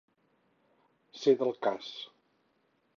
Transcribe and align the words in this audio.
Ser 1.25 1.37
del 1.45 1.55
cas. 1.69 1.95